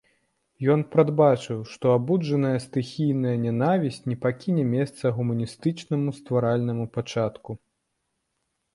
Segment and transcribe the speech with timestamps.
[0.75, 7.51] Ён прадбачыў, што абуджаная стыхійная нянавісць не пакіне месца гуманістычнаму, стваральнаму пачатку.